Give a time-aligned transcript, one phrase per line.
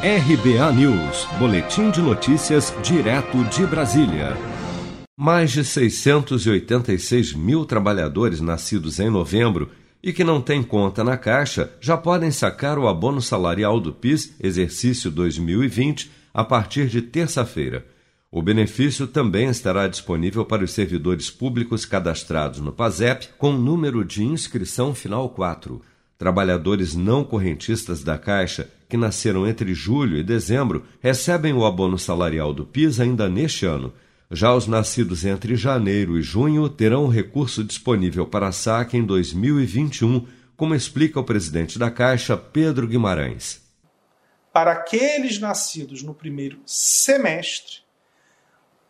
[0.00, 4.36] RBA News, Boletim de Notícias, direto de Brasília.
[5.18, 11.72] Mais de 686 mil trabalhadores nascidos em novembro e que não têm conta na Caixa
[11.80, 17.84] já podem sacar o abono salarial do PIS exercício 2020 a partir de terça-feira.
[18.30, 24.22] O benefício também estará disponível para os servidores públicos cadastrados no PASEP com número de
[24.22, 25.82] inscrição final 4.
[26.16, 32.54] Trabalhadores não correntistas da Caixa que nasceram entre julho e dezembro recebem o abono salarial
[32.54, 33.92] do PIS ainda neste ano.
[34.30, 40.26] Já os nascidos entre janeiro e junho terão o recurso disponível para saque em 2021,
[40.56, 43.62] como explica o presidente da Caixa, Pedro Guimarães.
[44.52, 47.78] Para aqueles nascidos no primeiro semestre,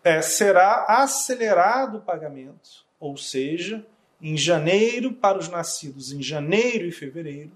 [0.02, 3.84] é, será acelerado o pagamento, ou seja,
[4.20, 7.52] em janeiro para os nascidos em janeiro e fevereiro,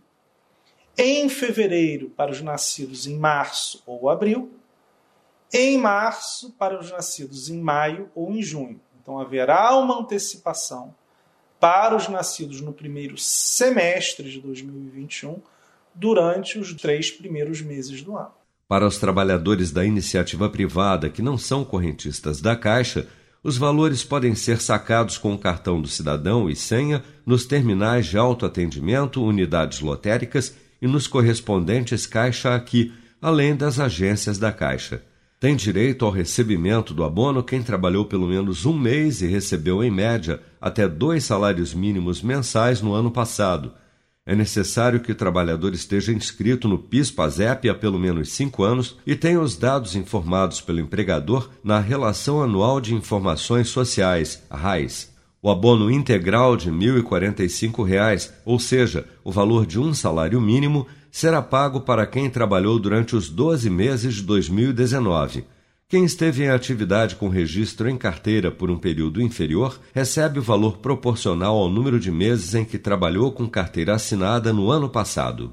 [0.96, 4.52] em fevereiro para os nascidos em março ou abril,
[5.52, 8.80] em março para os nascidos em maio ou em junho.
[9.01, 10.95] Então haverá uma antecipação
[11.59, 15.40] para os nascidos no primeiro semestre de 2021
[15.95, 18.32] durante os três primeiros meses do ano.
[18.66, 23.07] Para os trabalhadores da iniciativa privada que não são correntistas da Caixa,
[23.45, 28.16] os valores podem ser sacados com o cartão do cidadão e senha nos terminais de
[28.16, 35.01] autoatendimento, unidades lotéricas e nos correspondentes Caixa Aqui, além das agências da Caixa.
[35.38, 39.91] Tem direito ao recebimento do abono quem trabalhou pelo menos um mês e recebeu, em
[39.91, 43.73] média, até dois salários mínimos mensais no ano passado.
[44.25, 49.16] É necessário que o trabalhador esteja inscrito no PIS-PASEP há pelo menos cinco anos e
[49.16, 55.12] tenha os dados informados pelo empregador na Relação Anual de Informações Sociais, RAIS.
[55.45, 61.43] O abono integral de R$ 1.045, ou seja, o valor de um salário mínimo, será
[61.43, 65.44] pago para quem trabalhou durante os 12 meses de 2019.
[65.88, 70.78] Quem esteve em atividade com registro em carteira por um período inferior recebe o valor
[70.78, 75.53] proporcional ao número de meses em que trabalhou com carteira assinada no ano passado.